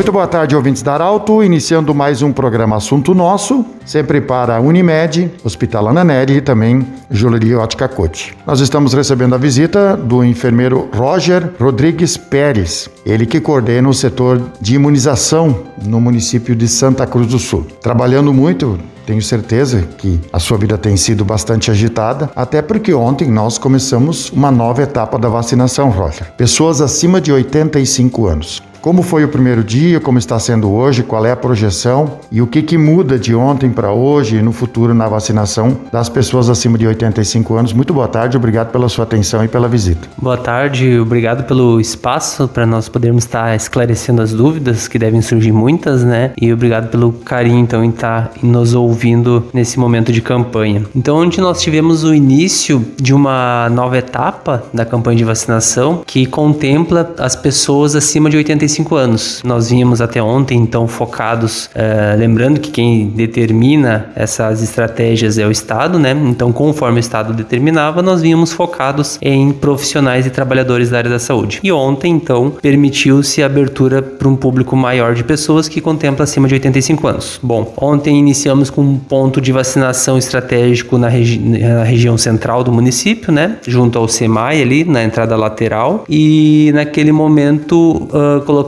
Muito 0.00 0.12
boa 0.12 0.26
tarde, 0.26 0.56
ouvintes 0.56 0.80
da 0.80 0.94
Arauto. 0.94 1.44
Iniciando 1.44 1.94
mais 1.94 2.22
um 2.22 2.32
programa 2.32 2.74
Assunto 2.74 3.12
Nosso, 3.12 3.66
sempre 3.84 4.18
para 4.18 4.56
a 4.56 4.58
Unimed, 4.58 5.30
Hospital 5.44 5.88
Ananeri 5.88 6.36
e 6.36 6.40
também 6.40 6.86
Joalheria 7.10 7.58
Ótica 7.58 7.86
Cote. 7.86 8.34
Nós 8.46 8.60
estamos 8.60 8.94
recebendo 8.94 9.34
a 9.34 9.38
visita 9.38 9.98
do 9.98 10.24
enfermeiro 10.24 10.88
Roger 10.94 11.50
Rodrigues 11.60 12.16
Pérez, 12.16 12.88
ele 13.04 13.26
que 13.26 13.42
coordena 13.42 13.90
o 13.90 13.92
setor 13.92 14.40
de 14.58 14.74
imunização 14.74 15.64
no 15.84 16.00
município 16.00 16.56
de 16.56 16.66
Santa 16.66 17.06
Cruz 17.06 17.26
do 17.26 17.38
Sul. 17.38 17.66
Trabalhando 17.82 18.32
muito, 18.32 18.78
tenho 19.04 19.20
certeza 19.20 19.86
que 19.98 20.18
a 20.32 20.38
sua 20.38 20.56
vida 20.56 20.78
tem 20.78 20.96
sido 20.96 21.26
bastante 21.26 21.70
agitada, 21.70 22.30
até 22.34 22.62
porque 22.62 22.94
ontem 22.94 23.28
nós 23.30 23.58
começamos 23.58 24.30
uma 24.30 24.50
nova 24.50 24.82
etapa 24.82 25.18
da 25.18 25.28
vacinação, 25.28 25.90
Roger. 25.90 26.32
Pessoas 26.38 26.80
acima 26.80 27.20
de 27.20 27.30
85 27.30 28.26
anos. 28.26 28.69
Como 28.80 29.02
foi 29.02 29.22
o 29.24 29.28
primeiro 29.28 29.62
dia, 29.62 30.00
como 30.00 30.18
está 30.18 30.38
sendo 30.38 30.70
hoje, 30.70 31.02
qual 31.02 31.26
é 31.26 31.30
a 31.30 31.36
projeção 31.36 32.18
e 32.32 32.40
o 32.40 32.46
que, 32.46 32.62
que 32.62 32.78
muda 32.78 33.18
de 33.18 33.34
ontem 33.34 33.68
para 33.68 33.92
hoje 33.92 34.36
e 34.36 34.42
no 34.42 34.52
futuro 34.52 34.94
na 34.94 35.06
vacinação 35.06 35.76
das 35.92 36.08
pessoas 36.08 36.48
acima 36.48 36.78
de 36.78 36.86
85 36.86 37.54
anos. 37.56 37.72
Muito 37.74 37.92
boa 37.92 38.08
tarde, 38.08 38.38
obrigado 38.38 38.72
pela 38.72 38.88
sua 38.88 39.04
atenção 39.04 39.44
e 39.44 39.48
pela 39.48 39.68
visita. 39.68 40.08
Boa 40.16 40.38
tarde, 40.38 40.98
obrigado 40.98 41.44
pelo 41.44 41.78
espaço 41.78 42.48
para 42.48 42.64
nós 42.64 42.88
podermos 42.88 43.24
estar 43.24 43.54
esclarecendo 43.54 44.22
as 44.22 44.32
dúvidas, 44.32 44.88
que 44.88 44.98
devem 44.98 45.20
surgir 45.20 45.52
muitas, 45.52 46.02
né? 46.02 46.32
E 46.40 46.50
obrigado 46.50 46.88
pelo 46.88 47.12
carinho, 47.12 47.58
então, 47.58 47.84
em 47.84 47.90
estar 47.90 48.32
nos 48.42 48.74
ouvindo 48.74 49.44
nesse 49.52 49.78
momento 49.78 50.10
de 50.10 50.22
campanha. 50.22 50.86
Então, 50.96 51.18
onde 51.18 51.38
nós 51.38 51.60
tivemos 51.60 52.02
o 52.02 52.14
início 52.14 52.82
de 52.96 53.12
uma 53.12 53.68
nova 53.68 53.98
etapa 53.98 54.64
da 54.72 54.86
campanha 54.86 55.18
de 55.18 55.24
vacinação 55.24 56.02
que 56.06 56.24
contempla 56.24 57.14
as 57.18 57.36
pessoas 57.36 57.94
acima 57.94 58.30
de 58.30 58.38
85 58.38 58.69
65 58.70 58.96
anos. 58.96 59.42
Nós 59.44 59.70
vínhamos 59.70 60.00
até 60.00 60.22
ontem, 60.22 60.58
então, 60.58 60.86
focados, 60.86 61.66
uh, 61.66 62.18
lembrando 62.18 62.60
que 62.60 62.70
quem 62.70 63.08
determina 63.08 64.10
essas 64.14 64.62
estratégias 64.62 65.38
é 65.38 65.46
o 65.46 65.50
Estado, 65.50 65.98
né? 65.98 66.12
Então, 66.12 66.52
conforme 66.52 66.98
o 66.98 67.00
Estado 67.00 67.32
determinava, 67.32 68.02
nós 68.02 68.22
vínhamos 68.22 68.52
focados 68.52 69.18
em 69.20 69.52
profissionais 69.52 70.26
e 70.26 70.30
trabalhadores 70.30 70.90
da 70.90 70.98
área 70.98 71.10
da 71.10 71.18
saúde. 71.18 71.60
E 71.62 71.72
ontem, 71.72 72.12
então, 72.12 72.50
permitiu-se 72.62 73.42
a 73.42 73.46
abertura 73.46 74.02
para 74.02 74.28
um 74.28 74.36
público 74.36 74.76
maior 74.76 75.14
de 75.14 75.24
pessoas 75.24 75.68
que 75.68 75.80
contempla 75.80 76.24
acima 76.24 76.48
de 76.48 76.54
85 76.54 77.06
anos. 77.06 77.40
Bom, 77.42 77.72
ontem 77.76 78.18
iniciamos 78.18 78.70
com 78.70 78.82
um 78.82 78.98
ponto 78.98 79.40
de 79.40 79.52
vacinação 79.52 80.16
estratégico 80.16 80.98
na, 80.98 81.08
regi 81.08 81.38
na 81.38 81.82
região 81.82 82.16
central 82.16 82.62
do 82.62 82.72
município, 82.72 83.32
né? 83.32 83.56
Junto 83.66 83.98
ao 83.98 84.08
SEMAI 84.08 84.62
ali, 84.62 84.84
na 84.84 85.02
entrada 85.02 85.36
lateral. 85.36 86.04
E 86.08 86.70
naquele 86.74 87.12
momento, 87.12 88.08
uh, 88.10 88.40
colocamos 88.44 88.59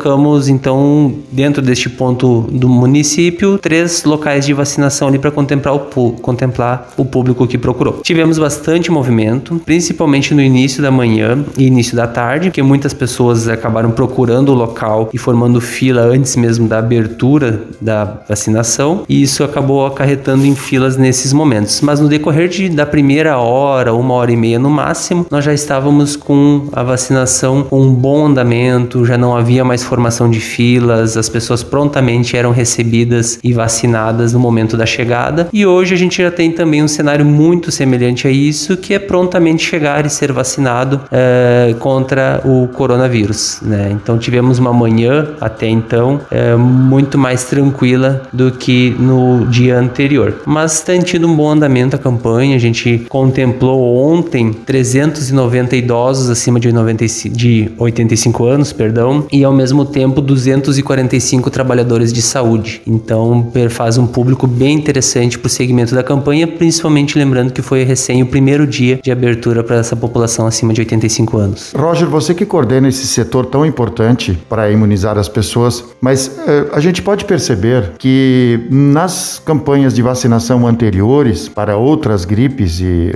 então 0.48 1.14
dentro 1.30 1.62
deste 1.62 1.88
ponto 1.88 2.42
do 2.50 2.68
município 2.68 3.58
três 3.58 4.04
locais 4.04 4.46
de 4.46 4.52
vacinação 4.52 5.08
ali 5.08 5.18
para 5.18 5.30
contemplar 5.30 5.74
o, 5.74 6.12
contemplar 6.12 6.88
o 6.96 7.04
público 7.04 7.46
que 7.46 7.58
procurou. 7.58 8.00
Tivemos 8.02 8.38
bastante 8.38 8.90
movimento, 8.90 9.60
principalmente 9.64 10.34
no 10.34 10.40
início 10.40 10.82
da 10.82 10.90
manhã 10.90 11.44
e 11.56 11.66
início 11.66 11.96
da 11.96 12.06
tarde, 12.06 12.48
porque 12.48 12.62
muitas 12.62 12.92
pessoas 12.92 13.48
acabaram 13.48 13.90
procurando 13.90 14.50
o 14.50 14.54
local 14.54 15.10
e 15.12 15.18
formando 15.18 15.60
fila 15.60 16.02
antes 16.02 16.36
mesmo 16.36 16.68
da 16.68 16.78
abertura 16.78 17.62
da 17.80 18.22
vacinação, 18.28 19.04
e 19.08 19.22
isso 19.22 19.44
acabou 19.44 19.86
acarretando 19.86 20.46
em 20.46 20.54
filas 20.54 20.96
nesses 20.96 21.32
momentos. 21.32 21.80
Mas 21.80 22.00
no 22.00 22.08
decorrer 22.08 22.48
de, 22.48 22.68
da 22.68 22.86
primeira 22.86 23.38
hora, 23.38 23.94
uma 23.94 24.14
hora 24.14 24.32
e 24.32 24.36
meia 24.36 24.58
no 24.58 24.70
máximo, 24.70 25.26
nós 25.30 25.44
já 25.44 25.52
estávamos 25.52 26.16
com 26.16 26.68
a 26.72 26.82
vacinação 26.82 27.62
com 27.62 27.80
um 27.80 27.92
bom 27.92 28.26
andamento, 28.26 29.04
já 29.04 29.16
não 29.18 29.36
havia 29.36 29.64
mais 29.64 29.81
formação 29.84 30.30
de 30.30 30.40
filas, 30.40 31.16
as 31.16 31.28
pessoas 31.28 31.62
prontamente 31.62 32.36
eram 32.36 32.50
recebidas 32.50 33.38
e 33.42 33.52
vacinadas 33.52 34.32
no 34.32 34.40
momento 34.40 34.76
da 34.76 34.86
chegada. 34.86 35.48
E 35.52 35.64
hoje 35.66 35.94
a 35.94 35.96
gente 35.96 36.22
já 36.22 36.30
tem 36.30 36.52
também 36.52 36.82
um 36.82 36.88
cenário 36.88 37.24
muito 37.24 37.70
semelhante 37.70 38.26
a 38.26 38.30
isso, 38.30 38.76
que 38.76 38.94
é 38.94 38.98
prontamente 38.98 39.64
chegar 39.64 40.04
e 40.04 40.10
ser 40.10 40.32
vacinado 40.32 41.00
é, 41.10 41.74
contra 41.78 42.40
o 42.44 42.68
coronavírus. 42.68 43.60
Né? 43.62 43.90
Então 43.92 44.18
tivemos 44.18 44.58
uma 44.58 44.72
manhã 44.72 45.28
até 45.40 45.68
então 45.68 46.20
é, 46.30 46.54
muito 46.56 47.18
mais 47.18 47.44
tranquila 47.44 48.22
do 48.32 48.50
que 48.50 48.94
no 48.98 49.46
dia 49.46 49.78
anterior. 49.78 50.42
Mas 50.46 50.82
tem 50.82 51.00
tido 51.00 51.26
um 51.26 51.34
bom 51.34 51.50
andamento 51.50 51.96
a 51.96 51.98
campanha. 51.98 52.56
A 52.56 52.58
gente 52.58 53.06
contemplou 53.08 53.96
ontem 53.96 54.52
390 54.52 55.76
idosos 55.76 56.30
acima 56.30 56.58
de, 56.58 56.72
95, 56.72 57.36
de 57.36 57.70
85 57.78 58.44
anos, 58.44 58.72
perdão, 58.72 59.26
e 59.32 59.44
ao 59.44 59.52
mesmo 59.52 59.71
mesmo 59.72 59.86
tempo 59.86 60.20
245 60.20 61.50
trabalhadores 61.50 62.12
de 62.12 62.20
saúde. 62.20 62.82
Então 62.86 63.50
faz 63.70 63.96
um 63.96 64.06
público 64.06 64.46
bem 64.46 64.74
interessante 64.74 65.38
para 65.38 65.46
o 65.46 65.50
segmento 65.50 65.94
da 65.94 66.02
campanha, 66.02 66.46
principalmente 66.46 67.18
lembrando 67.18 67.52
que 67.52 67.62
foi 67.62 67.84
recém 67.84 68.22
o 68.22 68.26
primeiro 68.26 68.66
dia 68.66 69.00
de 69.02 69.10
abertura 69.10 69.64
para 69.64 69.76
essa 69.76 69.96
população 69.96 70.46
acima 70.46 70.74
de 70.74 70.82
85 70.82 71.38
anos. 71.38 71.72
Roger, 71.74 72.06
você 72.06 72.34
que 72.34 72.44
coordena 72.44 72.88
esse 72.88 73.06
setor 73.06 73.46
tão 73.46 73.64
importante 73.64 74.38
para 74.48 74.70
imunizar 74.70 75.16
as 75.16 75.28
pessoas, 75.28 75.84
mas 76.00 76.38
eh, 76.46 76.68
a 76.72 76.80
gente 76.80 77.00
pode 77.00 77.24
perceber 77.24 77.92
que 77.98 78.66
nas 78.70 79.40
campanhas 79.44 79.94
de 79.94 80.02
vacinação 80.02 80.66
anteriores 80.66 81.48
para 81.48 81.76
outras 81.76 82.24
gripes 82.24 82.80
e, 82.80 83.12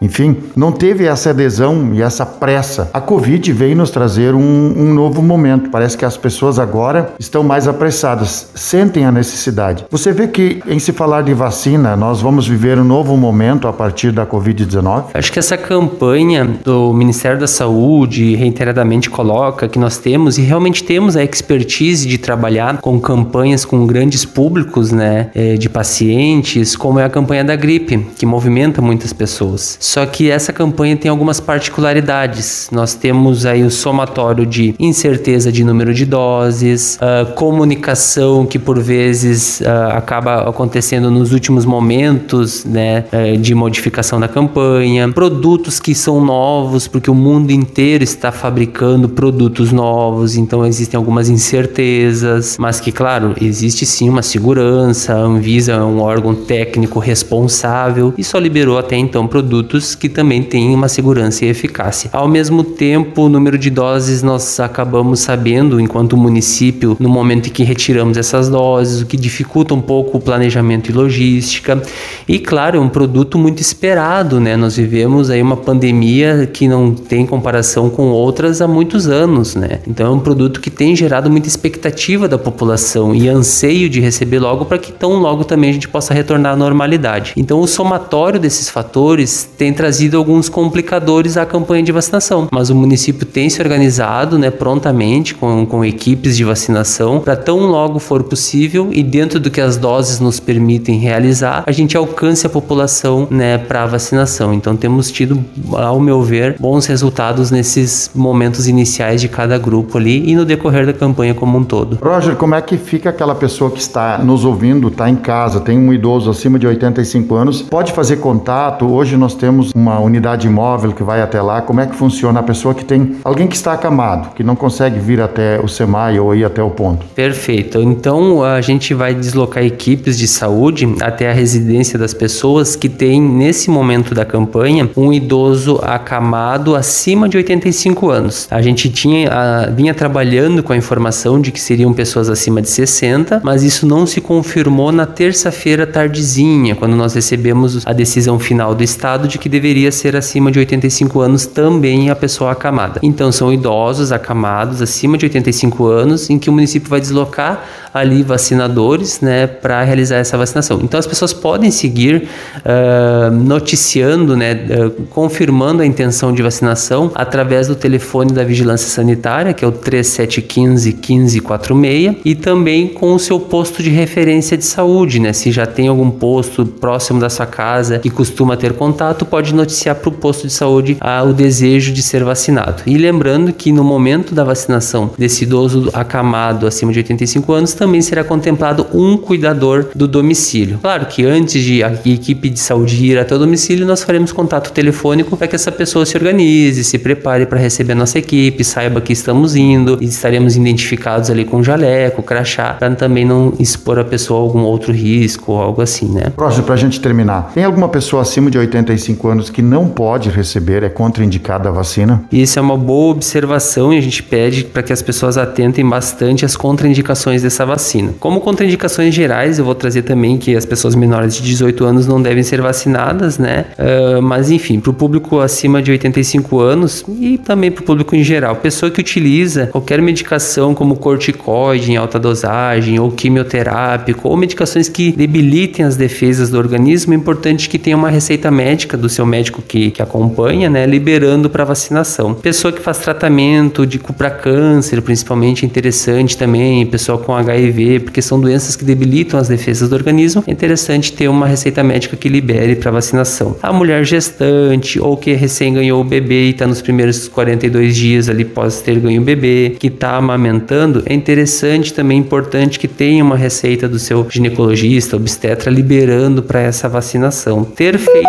enfim, 0.00 0.36
não 0.56 0.72
teve 0.72 1.04
essa 1.04 1.30
adesão 1.30 1.90
e 1.92 2.00
essa 2.00 2.24
pressa. 2.24 2.90
A 2.94 3.00
Covid 3.00 3.52
veio 3.52 3.76
nos 3.76 3.90
trazer 3.90 4.34
um, 4.34 4.74
um 4.76 4.94
novo 4.94 5.20
momento. 5.20 5.70
Parece 5.70 5.97
que 5.98 6.04
as 6.04 6.16
pessoas 6.16 6.58
agora 6.58 7.12
estão 7.18 7.42
mais 7.42 7.66
apressadas, 7.66 8.50
sentem 8.54 9.04
a 9.04 9.12
necessidade. 9.12 9.84
Você 9.90 10.12
vê 10.12 10.28
que, 10.28 10.62
em 10.66 10.78
se 10.78 10.92
falar 10.92 11.22
de 11.22 11.34
vacina, 11.34 11.96
nós 11.96 12.22
vamos 12.22 12.46
viver 12.46 12.78
um 12.78 12.84
novo 12.84 13.16
momento 13.16 13.66
a 13.68 13.72
partir 13.72 14.12
da 14.12 14.24
Covid-19? 14.24 15.06
Acho 15.12 15.32
que 15.32 15.38
essa 15.38 15.56
campanha 15.56 16.58
do 16.64 16.92
Ministério 16.92 17.38
da 17.38 17.46
Saúde 17.46 18.34
reiteradamente 18.36 19.10
coloca 19.10 19.68
que 19.68 19.78
nós 19.78 19.98
temos 19.98 20.38
e 20.38 20.42
realmente 20.42 20.84
temos 20.84 21.16
a 21.16 21.24
expertise 21.24 22.06
de 22.06 22.16
trabalhar 22.16 22.78
com 22.80 23.00
campanhas 23.00 23.64
com 23.64 23.86
grandes 23.86 24.24
públicos, 24.24 24.92
né, 24.92 25.30
é, 25.34 25.54
de 25.54 25.68
pacientes, 25.68 26.76
como 26.76 26.98
é 26.98 27.04
a 27.04 27.10
campanha 27.10 27.42
da 27.42 27.56
gripe, 27.56 27.98
que 28.16 28.24
movimenta 28.24 28.80
muitas 28.80 29.12
pessoas. 29.12 29.76
Só 29.80 30.06
que 30.06 30.30
essa 30.30 30.52
campanha 30.52 30.96
tem 30.96 31.10
algumas 31.10 31.40
particularidades. 31.40 32.68
Nós 32.70 32.94
temos 32.94 33.44
aí 33.44 33.62
o 33.62 33.70
somatório 33.70 34.46
de 34.46 34.74
incerteza 34.78 35.50
de 35.50 35.64
número 35.64 35.87
número 35.88 35.94
de 35.94 36.04
doses, 36.04 36.98
uh, 37.00 37.32
comunicação 37.34 38.44
que 38.44 38.58
por 38.58 38.78
vezes 38.78 39.60
uh, 39.60 39.96
acaba 39.96 40.48
acontecendo 40.48 41.10
nos 41.10 41.32
últimos 41.32 41.64
momentos 41.64 42.64
né, 42.64 43.04
uh, 43.12 43.36
de 43.38 43.54
modificação 43.54 44.20
da 44.20 44.28
campanha, 44.28 45.08
produtos 45.10 45.80
que 45.80 45.94
são 45.94 46.24
novos, 46.24 46.86
porque 46.86 47.10
o 47.10 47.14
mundo 47.14 47.50
inteiro 47.50 48.04
está 48.04 48.30
fabricando 48.30 49.08
produtos 49.08 49.72
novos, 49.72 50.36
então 50.36 50.66
existem 50.66 50.98
algumas 50.98 51.28
incertezas, 51.28 52.56
mas 52.58 52.80
que, 52.80 52.92
claro, 52.92 53.34
existe 53.40 53.86
sim 53.86 54.08
uma 54.08 54.22
segurança, 54.22 55.14
a 55.14 55.18
Anvisa 55.18 55.72
é 55.72 55.80
um 55.80 56.00
órgão 56.00 56.34
técnico 56.34 56.98
responsável 56.98 58.12
e 58.18 58.24
só 58.24 58.38
liberou 58.38 58.78
até 58.78 58.96
então 58.96 59.26
produtos 59.26 59.94
que 59.94 60.08
também 60.08 60.42
têm 60.42 60.74
uma 60.74 60.88
segurança 60.88 61.44
e 61.44 61.48
eficácia. 61.48 62.10
Ao 62.12 62.28
mesmo 62.28 62.62
tempo, 62.62 63.22
o 63.22 63.28
número 63.28 63.56
de 63.56 63.70
doses 63.70 64.22
nós 64.22 64.60
acabamos 64.60 65.20
sabendo 65.20 65.77
enquanto 65.80 66.16
município 66.16 66.96
no 66.98 67.08
momento 67.08 67.48
em 67.48 67.52
que 67.52 67.62
retiramos 67.62 68.16
essas 68.16 68.48
doses, 68.48 69.02
o 69.02 69.06
que 69.06 69.16
dificulta 69.16 69.74
um 69.74 69.80
pouco 69.80 70.18
o 70.18 70.20
planejamento 70.20 70.90
e 70.90 70.92
logística. 70.92 71.80
E 72.26 72.38
claro, 72.38 72.78
é 72.78 72.80
um 72.80 72.88
produto 72.88 73.38
muito 73.38 73.60
esperado, 73.60 74.40
né? 74.40 74.56
Nós 74.56 74.76
vivemos 74.76 75.30
aí 75.30 75.40
uma 75.40 75.56
pandemia 75.56 76.48
que 76.52 76.68
não 76.68 76.92
tem 76.94 77.26
comparação 77.26 77.90
com 77.90 78.10
outras 78.10 78.60
há 78.60 78.68
muitos 78.68 79.06
anos, 79.08 79.54
né? 79.54 79.80
Então 79.86 80.06
é 80.06 80.10
um 80.10 80.20
produto 80.20 80.60
que 80.60 80.70
tem 80.70 80.94
gerado 80.94 81.30
muita 81.30 81.48
expectativa 81.48 82.28
da 82.28 82.38
população 82.38 83.14
e 83.14 83.28
anseio 83.28 83.88
de 83.88 84.00
receber 84.00 84.38
logo 84.38 84.64
para 84.64 84.78
que 84.78 84.92
tão 84.92 85.14
logo 85.14 85.44
também 85.44 85.70
a 85.70 85.72
gente 85.72 85.88
possa 85.88 86.14
retornar 86.14 86.52
à 86.52 86.56
normalidade. 86.56 87.32
Então 87.36 87.60
o 87.60 87.66
somatório 87.66 88.40
desses 88.40 88.68
fatores 88.68 89.48
tem 89.56 89.72
trazido 89.72 90.16
alguns 90.16 90.48
complicadores 90.48 91.36
à 91.36 91.46
campanha 91.46 91.82
de 91.82 91.92
vacinação, 91.92 92.48
mas 92.50 92.70
o 92.70 92.74
município 92.74 93.26
tem 93.26 93.48
se 93.48 93.60
organizado, 93.60 94.38
né, 94.38 94.50
prontamente 94.50 95.34
com 95.34 95.66
com 95.68 95.84
equipes 95.84 96.36
de 96.36 96.44
vacinação 96.44 97.20
para 97.20 97.36
tão 97.36 97.60
logo 97.66 97.98
for 97.98 98.24
possível 98.24 98.88
e 98.92 99.02
dentro 99.02 99.38
do 99.38 99.50
que 99.50 99.60
as 99.60 99.76
doses 99.76 100.18
nos 100.18 100.40
permitem 100.40 100.98
realizar, 100.98 101.62
a 101.66 101.72
gente 101.72 101.96
alcance 101.96 102.46
a 102.46 102.50
população 102.50 103.28
né, 103.30 103.58
para 103.58 103.86
vacinação. 103.86 104.52
Então 104.52 104.76
temos 104.76 105.10
tido, 105.10 105.44
ao 105.72 106.00
meu 106.00 106.22
ver, 106.22 106.56
bons 106.58 106.86
resultados 106.86 107.50
nesses 107.50 108.10
momentos 108.14 108.66
iniciais 108.66 109.20
de 109.20 109.28
cada 109.28 109.58
grupo 109.58 109.98
ali 109.98 110.28
e 110.28 110.34
no 110.34 110.44
decorrer 110.44 110.86
da 110.86 110.92
campanha 110.92 111.34
como 111.34 111.58
um 111.58 111.64
todo. 111.64 111.98
Roger, 112.02 112.34
como 112.36 112.54
é 112.54 112.62
que 112.62 112.76
fica 112.76 113.10
aquela 113.10 113.34
pessoa 113.34 113.70
que 113.70 113.80
está 113.80 114.18
nos 114.18 114.44
ouvindo, 114.44 114.88
está 114.88 115.08
em 115.08 115.16
casa, 115.16 115.60
tem 115.60 115.78
um 115.78 115.92
idoso 115.92 116.30
acima 116.30 116.58
de 116.58 116.66
85 116.66 117.34
anos, 117.34 117.62
pode 117.62 117.92
fazer 117.92 118.16
contato? 118.16 118.86
Hoje 118.86 119.16
nós 119.16 119.34
temos 119.34 119.72
uma 119.74 119.98
unidade 119.98 120.48
móvel 120.48 120.92
que 120.92 121.02
vai 121.02 121.20
até 121.20 121.40
lá. 121.42 121.60
Como 121.60 121.80
é 121.80 121.86
que 121.86 121.94
funciona 121.94 122.40
a 122.40 122.42
pessoa 122.42 122.74
que 122.74 122.84
tem 122.84 123.16
alguém 123.24 123.46
que 123.46 123.56
está 123.56 123.72
acamado, 123.72 124.34
que 124.34 124.42
não 124.42 124.56
consegue 124.56 124.98
vir 124.98 125.20
até 125.20 125.47
o 125.62 125.68
SEMAI 125.68 126.18
ou 126.18 126.34
ir 126.34 126.44
até 126.44 126.62
o 126.62 126.70
ponto? 126.70 127.06
Perfeito. 127.14 127.80
Então 127.80 128.42
a 128.42 128.60
gente 128.60 128.94
vai 128.94 129.14
deslocar 129.14 129.64
equipes 129.64 130.18
de 130.18 130.26
saúde 130.26 130.88
até 131.00 131.30
a 131.30 131.32
residência 131.32 131.98
das 131.98 132.12
pessoas 132.12 132.76
que 132.76 132.88
têm, 132.88 133.20
nesse 133.20 133.70
momento 133.70 134.14
da 134.14 134.24
campanha, 134.24 134.90
um 134.96 135.12
idoso 135.12 135.78
acamado 135.82 136.74
acima 136.74 137.28
de 137.28 137.36
85 137.36 138.10
anos. 138.10 138.48
A 138.50 138.60
gente 138.60 138.90
tinha, 138.90 139.30
a, 139.30 139.66
vinha 139.70 139.94
trabalhando 139.94 140.62
com 140.62 140.72
a 140.72 140.76
informação 140.76 141.40
de 141.40 141.52
que 141.52 141.60
seriam 141.60 141.92
pessoas 141.92 142.28
acima 142.28 142.60
de 142.60 142.68
60, 142.68 143.40
mas 143.44 143.62
isso 143.62 143.86
não 143.86 144.06
se 144.06 144.20
confirmou 144.20 144.92
na 144.92 145.06
terça-feira 145.06 145.86
tardezinha, 145.86 146.74
quando 146.74 146.96
nós 146.96 147.14
recebemos 147.14 147.86
a 147.86 147.92
decisão 147.92 148.38
final 148.38 148.74
do 148.74 148.82
Estado 148.82 149.28
de 149.28 149.38
que 149.38 149.48
deveria 149.48 149.92
ser 149.92 150.16
acima 150.16 150.50
de 150.50 150.58
85 150.58 151.20
anos 151.20 151.46
também 151.46 152.10
a 152.10 152.16
pessoa 152.16 152.52
acamada. 152.52 153.00
Então 153.02 153.30
são 153.30 153.52
idosos 153.52 154.12
acamados 154.12 154.82
acima 154.82 155.16
de 155.16 155.26
85 155.26 155.37
anos 155.86 156.30
em 156.30 156.38
que 156.38 156.50
o 156.50 156.52
município 156.52 156.88
vai 156.88 157.00
deslocar 157.00 157.64
ali 157.92 158.22
vacinadores, 158.22 159.20
né, 159.20 159.46
para 159.46 159.82
realizar 159.82 160.16
essa 160.16 160.36
vacinação. 160.36 160.80
Então 160.82 160.98
as 160.98 161.06
pessoas 161.06 161.32
podem 161.32 161.70
seguir 161.70 162.28
uh, 162.58 163.30
noticiando, 163.32 164.36
né, 164.36 164.52
uh, 164.54 164.90
confirmando 165.10 165.82
a 165.82 165.86
intenção 165.86 166.32
de 166.32 166.42
vacinação 166.42 167.10
através 167.14 167.66
do 167.68 167.74
telefone 167.74 168.32
da 168.32 168.44
vigilância 168.44 168.88
sanitária, 168.88 169.52
que 169.52 169.64
é 169.64 169.68
o 169.68 169.72
3715 169.72 170.92
1546, 170.92 172.16
e 172.24 172.34
também 172.34 172.88
com 172.88 173.14
o 173.14 173.18
seu 173.18 173.40
posto 173.40 173.82
de 173.82 173.90
referência 173.90 174.56
de 174.56 174.64
saúde, 174.64 175.18
né, 175.18 175.32
se 175.32 175.50
já 175.50 175.66
tem 175.66 175.88
algum 175.88 176.10
posto 176.10 176.64
próximo 176.64 177.20
da 177.20 177.30
sua 177.30 177.46
casa 177.46 177.98
que 177.98 178.10
costuma 178.10 178.56
ter 178.56 178.72
contato, 178.74 179.24
pode 179.24 179.54
noticiar 179.54 179.96
para 179.96 180.08
o 180.08 180.12
posto 180.12 180.46
de 180.46 180.52
saúde 180.52 180.96
uh, 181.00 181.28
o 181.28 181.32
desejo 181.32 181.92
de 181.92 182.02
ser 182.02 182.24
vacinado. 182.24 182.82
E 182.86 182.96
lembrando 182.96 183.52
que 183.52 183.72
no 183.72 183.82
momento 183.82 184.34
da 184.34 184.44
vacinação 184.44 185.10
desse 185.28 185.44
idoso 185.44 185.90
acamado 185.92 186.66
acima 186.66 186.90
de 186.90 187.00
85 187.00 187.52
anos 187.52 187.74
também 187.74 188.00
será 188.00 188.24
contemplado 188.24 188.86
um 188.94 189.18
cuidador 189.18 189.88
do 189.94 190.08
domicílio. 190.08 190.78
Claro 190.80 191.04
que 191.04 191.24
antes 191.24 191.62
de 191.62 191.84
a 191.84 191.92
equipe 191.92 192.48
de 192.48 192.58
saúde 192.58 193.04
ir 193.04 193.18
até 193.18 193.34
o 193.34 193.38
domicílio, 193.38 193.86
nós 193.86 194.02
faremos 194.02 194.32
contato 194.32 194.72
telefônico 194.72 195.36
para 195.36 195.46
que 195.46 195.54
essa 195.54 195.70
pessoa 195.70 196.06
se 196.06 196.16
organize, 196.16 196.82
se 196.82 196.98
prepare 196.98 197.44
para 197.44 197.58
receber 197.58 197.92
a 197.92 197.96
nossa 197.96 198.18
equipe, 198.18 198.64
saiba 198.64 199.02
que 199.02 199.12
estamos 199.12 199.54
indo 199.54 199.98
e 200.00 200.06
estaremos 200.06 200.56
identificados 200.56 201.30
ali 201.30 201.44
com 201.44 201.62
jaleco, 201.62 202.22
crachá, 202.22 202.74
para 202.74 202.94
também 202.94 203.24
não 203.24 203.52
expor 203.58 203.98
a 203.98 204.04
pessoa 204.04 204.40
a 204.40 204.42
algum 204.42 204.60
outro 204.60 204.92
risco 204.92 205.52
ou 205.52 205.60
algo 205.60 205.82
assim, 205.82 206.08
né? 206.08 206.32
Próximo, 206.34 206.64
para 206.64 206.74
a 206.74 206.78
gente 206.78 207.00
terminar, 207.00 207.52
tem 207.52 207.64
alguma 207.64 207.88
pessoa 207.88 208.22
acima 208.22 208.50
de 208.50 208.56
85 208.56 209.28
anos 209.28 209.50
que 209.50 209.60
não 209.60 209.88
pode 209.88 210.30
receber, 210.30 210.82
é 210.82 210.88
contraindicada 210.88 211.68
a 211.68 211.72
vacina? 211.72 212.24
Isso 212.32 212.58
é 212.58 212.62
uma 212.62 212.78
boa 212.78 213.12
observação 213.12 213.92
e 213.92 213.98
a 213.98 214.00
gente 214.00 214.22
pede 214.22 214.64
para 214.64 214.82
que 214.82 214.92
as 214.92 215.02
pessoas 215.02 215.17
atentem 215.26 215.88
bastante 215.88 216.44
às 216.44 216.56
contraindicações 216.56 217.42
dessa 217.42 217.64
vacina. 217.64 218.14
Como 218.20 218.40
contraindicações 218.40 219.14
gerais, 219.14 219.58
eu 219.58 219.64
vou 219.64 219.74
trazer 219.74 220.02
também 220.02 220.36
que 220.36 220.54
as 220.54 220.64
pessoas 220.64 220.94
menores 220.94 221.36
de 221.36 221.42
18 221.42 221.84
anos 221.84 222.06
não 222.06 222.20
devem 222.20 222.42
ser 222.42 222.60
vacinadas, 222.60 223.38
né? 223.38 223.66
Uh, 223.78 224.20
mas 224.22 224.50
enfim, 224.50 224.80
para 224.80 224.90
o 224.90 224.94
público 224.94 225.40
acima 225.40 225.80
de 225.80 225.90
85 225.90 226.58
anos 226.60 227.04
e 227.20 227.38
também 227.38 227.70
para 227.70 227.82
o 227.82 227.84
público 227.84 228.14
em 228.14 228.22
geral, 228.22 228.56
pessoa 228.56 228.90
que 228.90 229.00
utiliza 229.00 229.68
qualquer 229.68 230.02
medicação 230.02 230.74
como 230.74 230.96
corticoide 230.96 231.92
em 231.92 231.96
alta 231.96 232.18
dosagem 232.18 232.98
ou 232.98 233.10
quimioterápico 233.10 234.28
ou 234.28 234.36
medicações 234.36 234.88
que 234.88 235.12
debilitem 235.12 235.84
as 235.84 235.96
defesas 235.96 236.50
do 236.50 236.58
organismo, 236.58 237.12
é 237.12 237.16
importante 237.16 237.68
que 237.68 237.78
tenha 237.78 237.96
uma 237.96 238.10
receita 238.10 238.50
médica 238.50 238.96
do 238.96 239.08
seu 239.08 239.24
médico 239.24 239.62
que, 239.62 239.90
que 239.90 240.02
acompanha, 240.02 240.68
né? 240.68 240.86
Liberando 240.86 241.48
para 241.48 241.64
vacinação. 241.64 242.34
Pessoa 242.34 242.72
que 242.72 242.80
faz 242.80 242.98
tratamento 242.98 243.86
de 243.86 243.98
para 244.12 244.30
câncer, 244.30 245.00
principalmente, 245.08 245.64
interessante 245.64 246.36
também, 246.36 246.84
pessoa 246.84 247.16
com 247.16 247.34
HIV 247.34 248.00
porque 248.00 248.20
são 248.20 248.38
doenças 248.38 248.76
que 248.76 248.84
debilitam 248.84 249.40
as 249.40 249.48
defesas 249.48 249.88
do 249.88 249.94
organismo, 249.94 250.44
é 250.46 250.50
interessante 250.50 251.14
ter 251.14 251.28
uma 251.28 251.46
receita 251.46 251.82
médica 251.82 252.14
que 252.14 252.28
libere 252.28 252.76
para 252.76 252.90
vacinação. 252.90 253.56
A 253.62 253.72
mulher 253.72 254.04
gestante 254.04 255.00
ou 255.00 255.16
que 255.16 255.32
recém 255.32 255.72
ganhou 255.72 255.98
o 255.98 256.04
bebê 256.04 256.48
e 256.48 256.50
está 256.50 256.66
nos 256.66 256.82
primeiros 256.82 257.26
42 257.26 257.96
dias 257.96 258.28
ali 258.28 258.44
pós 258.44 258.82
ter 258.82 259.00
ganho 259.00 259.22
o 259.22 259.24
bebê, 259.24 259.76
que 259.78 259.86
está 259.86 260.16
amamentando, 260.16 261.02
é 261.06 261.14
interessante 261.14 261.94
também, 261.94 262.18
importante 262.18 262.78
que 262.78 262.86
tenha 262.86 263.24
uma 263.24 263.36
receita 263.36 263.88
do 263.88 263.98
seu 263.98 264.26
ginecologista, 264.28 265.16
obstetra, 265.16 265.70
liberando 265.70 266.42
para 266.42 266.60
essa 266.60 266.86
vacinação. 266.86 267.64
Ter 267.64 267.96
feito 267.96 268.28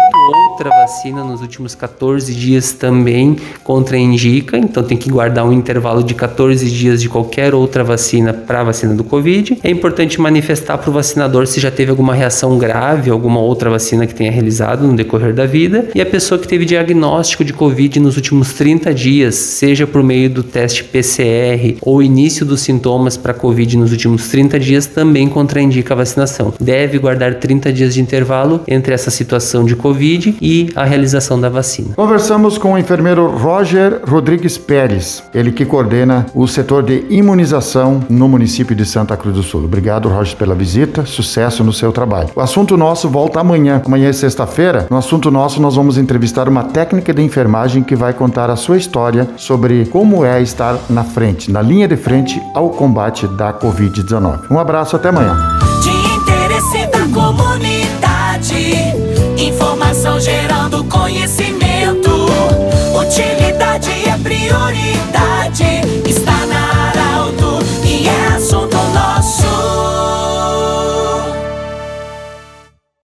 outra 0.60 0.70
vacina 0.82 1.24
nos 1.24 1.40
últimos 1.40 1.74
14 1.74 2.34
dias 2.36 2.74
também 2.74 3.38
contraindica, 3.64 4.58
então 4.58 4.84
tem 4.84 4.98
que 4.98 5.10
guardar 5.10 5.46
um 5.46 5.54
intervalo 5.54 6.04
de 6.04 6.14
14 6.14 6.70
dias 6.70 7.02
de 7.02 7.08
qualquer 7.08 7.56
outra 7.56 7.82
vacina 7.82 8.34
para 8.34 8.60
a 8.60 8.64
vacina 8.66 8.94
do 8.94 9.06
Covid. 9.06 9.58
É 9.64 9.70
importante 9.70 10.20
manifestar 10.20 10.78
para 10.78 10.90
o 10.90 10.94
vacinador 10.94 11.48
se 11.48 11.62
já 11.62 11.72
teve 11.72 11.92
alguma 11.92 12.14
reação 12.14 12.58
grave, 12.58 13.10
alguma 13.10 13.40
outra 13.40 13.70
vacina 13.70 14.06
que 14.06 14.14
tenha 14.14 14.30
realizado 14.30 14.86
no 14.86 14.98
decorrer 14.98 15.34
da 15.34 15.46
vida. 15.46 15.88
E 15.96 16.02
a 16.02 16.06
pessoa 16.06 16.38
que 16.38 16.48
teve 16.48 16.66
diagnóstico 16.66 17.46
de 17.46 17.54
Covid 17.54 17.98
nos 18.02 18.18
últimos 18.18 18.52
30 18.54 18.94
dias, 18.94 19.36
seja 19.36 19.88
por 19.88 20.04
meio 20.04 20.30
do 20.30 20.44
teste 20.44 20.84
PCR 20.84 21.78
ou 21.82 22.04
início 22.04 22.46
dos 22.46 22.60
sintomas 22.60 23.16
para 23.16 23.34
Covid 23.34 23.78
nos 23.78 23.94
últimos 23.94 24.28
30 24.28 24.60
dias, 24.60 24.86
também 24.88 25.30
contraindica 25.30 25.94
a 25.94 25.98
vacinação. 25.98 26.54
Deve 26.60 27.00
guardar 27.00 27.36
30 27.36 27.72
dias 27.72 27.94
de 27.94 28.02
intervalo 28.02 28.62
entre 28.68 28.94
essa 28.94 29.10
situação 29.10 29.64
de 29.64 29.76
Covid 29.78 30.36
e 30.42 30.49
e 30.50 30.72
a 30.76 30.84
realização 30.84 31.40
da 31.40 31.48
vacina. 31.48 31.94
Conversamos 31.96 32.58
com 32.58 32.74
o 32.74 32.78
enfermeiro 32.78 33.28
Roger 33.38 34.02
Rodrigues 34.04 34.58
Pérez, 34.58 35.24
ele 35.32 35.52
que 35.52 35.64
coordena 35.64 36.26
o 36.34 36.48
setor 36.48 36.82
de 36.82 37.06
imunização 37.08 38.04
no 38.10 38.28
município 38.28 38.76
de 38.76 38.84
Santa 38.84 39.16
Cruz 39.16 39.36
do 39.36 39.44
Sul. 39.44 39.66
Obrigado, 39.66 40.10
Roger, 40.10 40.36
pela 40.36 40.56
visita, 40.56 41.06
sucesso 41.06 41.64
no 41.64 41.72
seu 41.72 41.92
trabalho. 41.92 42.30
O 42.36 42.42
assunto 42.42 42.76
nosso 42.76 43.08
volta 43.08 43.40
amanhã. 43.40 43.80
Amanhã 43.86 44.10
é 44.10 44.14
sexta-feira. 44.14 44.88
No 44.90 44.98
assunto 44.98 45.30
nosso, 45.30 45.62
nós 45.62 45.76
vamos 45.76 46.00
entrevistar 46.00 46.50
uma 46.50 46.64
técnica 46.64 47.14
de 47.14 47.22
enfermagem 47.22 47.84
que 47.84 47.96
vai 47.96 48.14
contar 48.14 48.50
a 48.50 48.56
sua 48.56 48.78
história 48.78 49.30
sobre 49.38 49.86
como 49.86 50.26
é 50.26 50.42
estar 50.42 50.80
na 50.90 51.04
frente, 51.04 51.52
na 51.52 51.62
linha 51.62 51.88
de 51.88 51.96
frente 51.96 52.42
ao 52.56 52.72
combate 52.72 53.28
da 53.28 53.54
Covid-19. 53.54 54.50
Um 54.50 54.58
abraço, 54.58 54.96
até 54.96 55.10
amanhã. 55.10 55.38